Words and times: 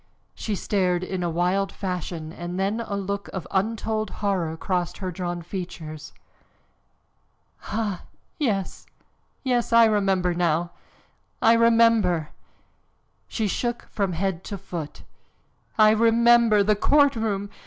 She 0.33 0.55
stared 0.55 1.03
in 1.03 1.21
a 1.21 1.29
wild 1.29 1.71
fashion 1.71 2.33
and 2.33 2.59
then 2.59 2.79
a 2.79 2.95
look 2.95 3.27
of 3.33 3.45
untold 3.51 4.09
horror 4.25 4.57
crossed 4.57 4.97
her 4.97 5.11
drawn 5.11 5.43
features. 5.43 6.11
"Ah! 7.65 8.01
Yes, 8.39 8.87
yes, 9.43 9.71
I 9.71 9.85
remember 9.85 10.33
now! 10.33 10.71
I 11.39 11.53
remember!" 11.53 12.29
She 13.27 13.47
shook 13.47 13.89
from 13.91 14.13
head 14.13 14.43
to 14.45 14.57
foot. 14.57 15.03
"I 15.77 15.91
remember! 15.91 16.63
The 16.63 16.75
courtroom! 16.75 17.51